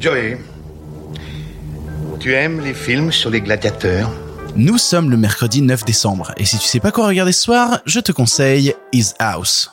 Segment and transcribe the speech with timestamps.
[0.00, 0.38] Joey,
[2.20, 4.12] tu aimes les films sur les gladiateurs?
[4.54, 7.80] Nous sommes le mercredi 9 décembre, et si tu sais pas quoi regarder ce soir,
[7.84, 9.72] je te conseille His House.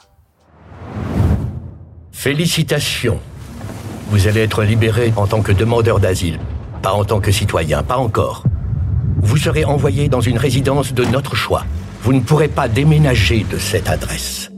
[2.11, 3.19] Félicitations.
[4.09, 6.39] Vous allez être libéré en tant que demandeur d'asile,
[6.81, 8.45] pas en tant que citoyen, pas encore.
[9.21, 11.65] Vous serez envoyé dans une résidence de notre choix.
[12.01, 14.49] Vous ne pourrez pas déménager de cette adresse.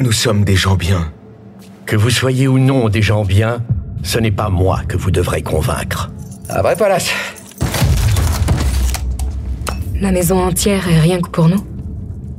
[0.00, 1.12] Nous sommes des gens bien.
[1.86, 3.62] Que vous soyez ou non des gens bien,
[4.02, 6.10] ce n'est pas moi que vous devrez convaincre.
[6.48, 7.10] À vrai palace.
[10.00, 11.64] La maison entière est rien que pour nous.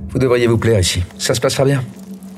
[0.09, 1.03] Vous devriez vous plaire ici.
[1.17, 1.83] Ça se passera bien.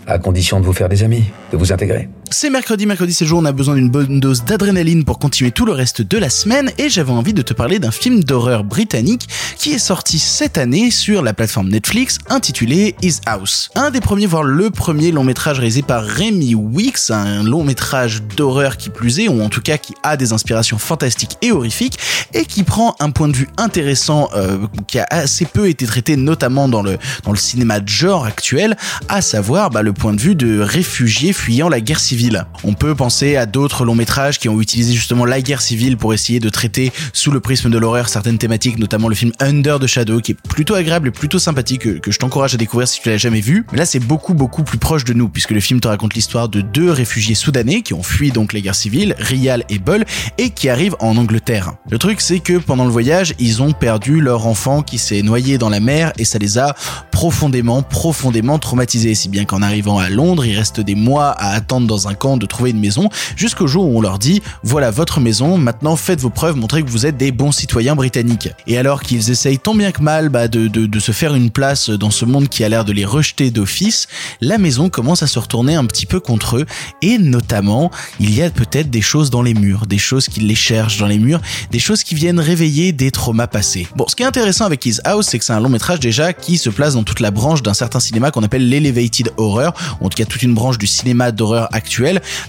[0.05, 2.09] À condition de vous faire des amis, de vous intégrer.
[2.30, 5.66] C'est mercredi, mercredi c'est jour, on a besoin d'une bonne dose d'adrénaline pour continuer tout
[5.66, 9.27] le reste de la semaine et j'avais envie de te parler d'un film d'horreur britannique
[9.58, 13.70] qui est sorti cette année sur la plateforme Netflix intitulé His House.
[13.76, 18.21] Un des premiers, voire le premier long métrage réalisé par Rémi Weeks, un long métrage
[18.35, 21.98] d'horreur qui plus est, ou en tout cas qui a des inspirations fantastiques et horrifiques
[22.34, 26.18] et qui prend un point de vue intéressant euh, qui a assez peu été traité
[26.18, 28.76] notamment dans le, dans le cinéma de genre actuel,
[29.07, 32.16] à savoir bah, le point de vue de réfugiés fuyant la guerre civile
[32.63, 36.13] on peut penser à d'autres longs métrages qui ont utilisé justement la guerre civile pour
[36.13, 39.87] essayer de traiter sous le prisme de l'horreur certaines thématiques, notamment le film Under the
[39.87, 43.09] Shadow qui est plutôt agréable et plutôt sympathique que, je t'encourage à découvrir si tu
[43.09, 43.65] l'as jamais vu.
[43.74, 46.62] Là c'est beaucoup beaucoup plus proche de nous puisque le film te raconte l'histoire de
[46.62, 50.04] deux réfugiés soudanais qui ont fui donc les guerres civiles, Rial et Bull,
[50.37, 51.74] et qui arrivent en Angleterre.
[51.90, 55.57] Le truc c'est que pendant le voyage ils ont perdu leur enfant qui s'est noyé
[55.57, 56.76] dans la mer et ça les a
[57.12, 61.87] profondément profondément traumatisés si bien qu'en arrivant à Londres ils restent des mois à attendre
[61.87, 65.58] dans un de trouver une maison, jusqu'au jour où on leur dit voilà votre maison,
[65.58, 68.50] maintenant faites vos preuves, montrez que vous êtes des bons citoyens britanniques.
[68.66, 71.52] Et alors qu'ils essayent tant bien que mal bah, de, de, de, se faire une
[71.52, 74.08] place dans ce monde qui a l'air de les rejeter d'office,
[74.41, 76.66] la maison commence à se retourner un petit peu contre eux,
[77.02, 80.56] et notamment il y a peut-être des choses dans les murs, des choses qui les
[80.56, 83.88] cherchent dans les murs, des choses qui viennent réveiller des traumas passés.
[83.96, 86.34] Bon, ce qui est intéressant avec His House, c'est que c'est un long métrage déjà
[86.34, 90.06] qui se place dans toute la branche d'un certain cinéma qu'on appelle l'elevated horror, ou
[90.06, 91.97] en tout cas toute une branche du cinéma d'horreur actuel,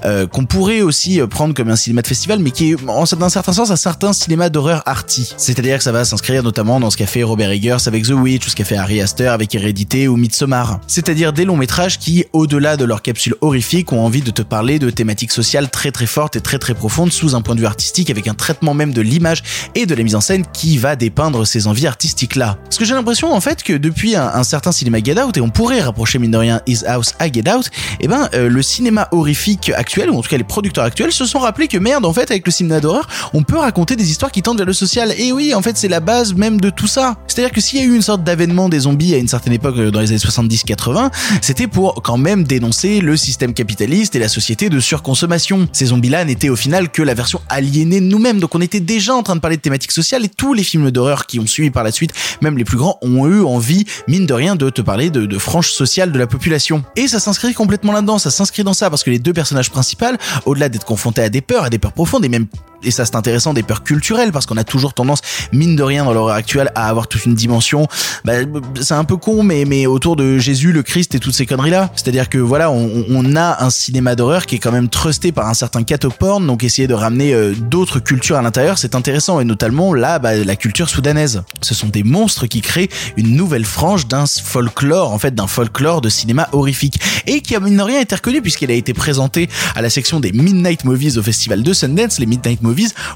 [0.05, 2.77] euh, qu'on pourrait aussi euh, prendre comme un cinéma de festival, mais qui est
[3.19, 5.35] d'un certain sens un certain cinéma d'horreur arty.
[5.37, 8.47] C'est-à-dire que ça va s'inscrire notamment dans ce qu'a fait Robert Eggers avec The Witch,
[8.47, 10.81] ou ce qu'a fait Harry Astor avec Hérédité ou Midsommar.
[10.87, 14.79] C'est-à-dire des longs métrages qui, au-delà de leur capsule horrifique, ont envie de te parler
[14.79, 17.67] de thématiques sociales très très fortes et très très profondes sous un point de vue
[17.67, 19.43] artistique, avec un traitement même de l'image
[19.75, 22.59] et de la mise en scène qui va dépeindre ces envies artistiques-là.
[22.65, 25.51] Parce que j'ai l'impression en fait que depuis un, certain cinéma Get Out, et on
[25.51, 28.63] pourrait rapprocher mine de rien His House à Get Out, et eh ben euh, le
[28.63, 29.38] cinéma horrifique
[29.75, 32.31] actuel, ou en tout cas les producteurs actuels, se sont rappelés que merde, en fait,
[32.31, 35.15] avec le cinéma d'horreur, on peut raconter des histoires qui tendent vers le social.
[35.19, 37.17] Et oui, en fait, c'est la base même de tout ça.
[37.27, 39.77] C'est-à-dire que s'il y a eu une sorte d'avènement des zombies à une certaine époque,
[39.79, 41.11] euh, dans les années 70-80,
[41.41, 45.69] c'était pour quand même dénoncer le système capitaliste et la société de surconsommation.
[45.73, 48.41] Ces zombies-là n'étaient au final que la version aliénée de nous-mêmes.
[48.41, 50.91] Donc on était déjà en train de parler de thématiques sociales et tous les films
[50.91, 52.13] d'horreur qui ont suivi par la suite,
[52.43, 55.39] même les plus grands, ont eu envie, mine de rien, de te parler de, de
[55.39, 56.85] franges sociales de la population.
[56.97, 60.07] Et ça s'inscrit complètement là-dedans, ça s'inscrit dans ça parce que les deux personnages principaux,
[60.47, 62.47] au-delà d'être confrontés à des peurs, à des peurs profondes et même
[62.83, 65.21] et ça c'est intéressant des peurs culturelles parce qu'on a toujours tendance
[65.53, 67.87] mine de rien dans l'horreur actuelle à avoir toute une dimension.
[68.25, 68.35] Bah,
[68.81, 71.71] c'est un peu con mais mais autour de Jésus le Christ et toutes ces conneries
[71.71, 75.33] là c'est-à-dire que voilà on, on a un cinéma d'horreur qui est quand même trusté
[75.33, 79.41] par un certain catoporn donc essayer de ramener euh, d'autres cultures à l'intérieur c'est intéressant.
[79.41, 81.43] Et notamment là bah, la culture soudanaise.
[81.63, 86.01] Ce sont des monstres qui créent une nouvelle frange d'un folklore en fait d'un folklore
[86.01, 87.01] de cinéma horrifique.
[87.27, 90.33] Et qui mine de rien été reconnu puisqu'elle a été présentée à la section des
[90.33, 92.63] Midnight Movies au festival de Sundance les Midnight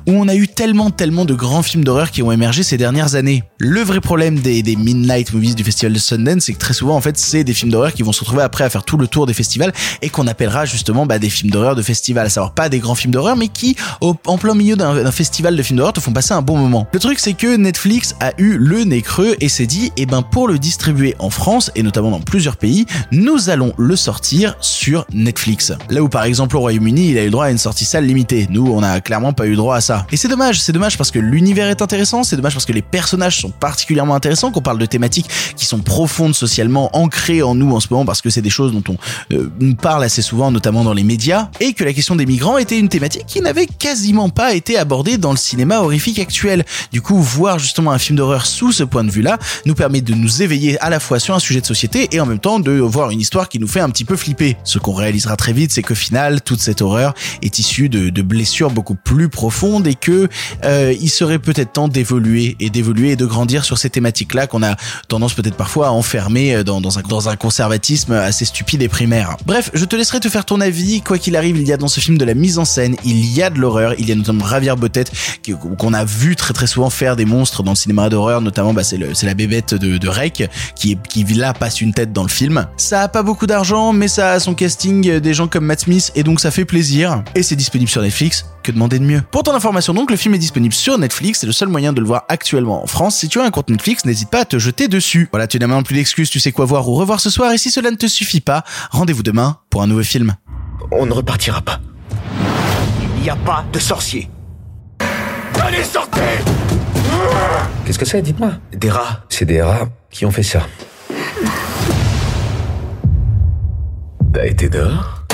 [0.06, 3.14] où on a eu tellement tellement de grands films d'horreur qui ont émergé ces dernières
[3.14, 3.44] années.
[3.58, 6.96] Le vrai problème des, des Midnight Movies du festival de Sundance, c'est que très souvent
[6.96, 9.06] en fait c'est des films d'horreur qui vont se retrouver après à faire tout le
[9.06, 12.54] tour des festivals et qu'on appellera justement bah, des films d'horreur de festival, à savoir
[12.54, 15.92] pas des grands films d'horreur mais qui en plein milieu d'un festival de films d'horreur
[15.92, 16.86] te font passer un bon moment.
[16.92, 20.22] Le truc c'est que Netflix a eu le nez creux et s'est dit eh ben
[20.22, 25.06] pour le distribuer en France et notamment dans plusieurs pays, nous allons le sortir sur
[25.12, 25.72] Netflix.
[25.90, 28.46] Là où par exemple au Royaume-Uni il a eu droit à une sortie salle limitée,
[28.50, 30.06] nous on a clairement pas eu droit à ça.
[30.10, 32.82] Et c'est dommage, c'est dommage parce que l'univers est intéressant, c'est dommage parce que les
[32.82, 37.74] personnages sont particulièrement intéressants, qu'on parle de thématiques qui sont profondes socialement, ancrées en nous
[37.74, 38.96] en ce moment parce que c'est des choses dont on
[39.34, 42.58] euh, nous parle assez souvent, notamment dans les médias, et que la question des migrants
[42.58, 46.64] était une thématique qui n'avait quasiment pas été abordée dans le cinéma horrifique actuel.
[46.92, 50.14] Du coup, voir justement un film d'horreur sous ce point de vue-là nous permet de
[50.14, 52.72] nous éveiller à la fois sur un sujet de société et en même temps de
[52.72, 54.56] voir une histoire qui nous fait un petit peu flipper.
[54.64, 58.22] Ce qu'on réalisera très vite, c'est qu'au final, toute cette horreur est issue de, de
[58.22, 60.28] blessures beaucoup plus profonde et que
[60.64, 64.62] euh, il serait peut-être temps d'évoluer et d'évoluer et de grandir sur ces thématiques-là qu'on
[64.62, 64.76] a
[65.08, 66.98] tendance peut-être parfois à enfermer dans, dans,
[67.28, 69.36] un, conservatisme assez stupide et primaire.
[69.46, 71.00] Bref, je te laisserai te faire ton avis.
[71.00, 73.26] Quoi qu'il arrive, il y a dans ce film de la mise en scène, il
[73.26, 75.04] y a de l'horreur, il y a notamment Javier Botet
[75.78, 78.84] qu'on a vu très très souvent faire des monstres dans le cinéma d'horreur, notamment bah,
[78.84, 80.08] c'est la bébête de, de
[80.74, 82.66] qui, qui là passe une tête dans le film.
[82.76, 86.12] Ça a pas beaucoup d'argent, mais ça a son casting des gens comme Matt Smith
[86.14, 87.22] et donc ça fait plaisir.
[87.34, 88.44] Et c'est disponible sur Netflix.
[88.62, 91.40] Que demander de mieux Pour ton information donc, le film est disponible sur Netflix.
[91.40, 93.16] C'est le seul moyen de le voir actuellement en France.
[93.16, 95.28] Si tu as un compte Netflix, n'hésite pas à te jeter dessus.
[95.32, 96.30] Voilà, tu n'as même plus d'excuses.
[96.30, 97.50] Tu sais quoi voir ou revoir ce soir.
[97.52, 98.62] Et si cela ne te suffit pas,
[98.92, 100.36] rendez-vous demain pour un nouveau film.
[100.92, 101.80] On ne repartira pas.
[103.16, 104.30] Il n'y a pas de sorcier.
[105.60, 106.20] Allez, sortez
[107.84, 109.24] Qu'est-ce que c'est, dites-moi Des rats.
[109.28, 110.60] C'est des rats qui ont fait ça.
[114.32, 115.24] T'as été dehors?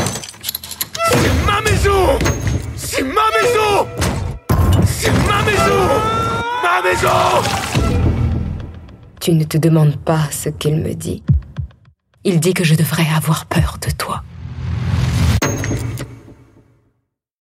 [1.10, 2.18] C'est ma maison
[2.90, 3.86] C'est ma maison
[4.86, 5.88] C'est ma maison
[6.62, 7.42] Ma maison
[9.20, 11.22] Tu ne te demandes pas ce qu'il me dit.
[12.24, 14.22] Il dit que je devrais avoir peur de toi.